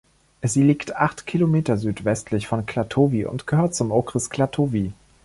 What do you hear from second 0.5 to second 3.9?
liegt acht Kilometer südwestlich von Klatovy und gehört